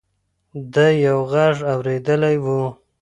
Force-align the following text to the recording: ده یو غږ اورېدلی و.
ده 0.73 0.87
یو 1.05 1.19
غږ 1.31 1.57
اورېدلی 1.73 2.35
و. 2.43 2.45